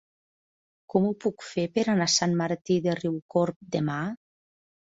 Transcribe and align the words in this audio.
Com 0.93 1.05
ho 1.09 1.11
puc 1.25 1.45
fer 1.49 1.67
per 1.77 1.83
anar 1.93 2.07
a 2.13 2.15
Sant 2.15 2.35
Martí 2.41 2.79
de 2.87 2.97
Riucorb 3.03 3.63
demà? 3.77 4.03